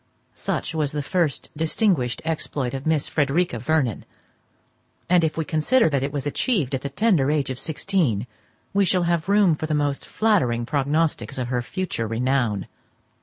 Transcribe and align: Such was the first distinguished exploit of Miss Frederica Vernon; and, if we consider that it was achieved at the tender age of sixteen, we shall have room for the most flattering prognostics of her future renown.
Such 0.33 0.73
was 0.73 0.93
the 0.93 1.03
first 1.03 1.51
distinguished 1.55 2.23
exploit 2.25 2.73
of 2.73 2.87
Miss 2.87 3.07
Frederica 3.07 3.59
Vernon; 3.59 4.03
and, 5.07 5.23
if 5.23 5.37
we 5.37 5.45
consider 5.45 5.89
that 5.89 6.01
it 6.01 6.11
was 6.11 6.25
achieved 6.25 6.73
at 6.73 6.81
the 6.81 6.89
tender 6.89 7.29
age 7.29 7.51
of 7.51 7.59
sixteen, 7.59 8.25
we 8.73 8.83
shall 8.83 9.03
have 9.03 9.29
room 9.29 9.53
for 9.53 9.67
the 9.67 9.75
most 9.75 10.03
flattering 10.03 10.65
prognostics 10.65 11.37
of 11.37 11.49
her 11.49 11.61
future 11.61 12.07
renown. 12.07 12.65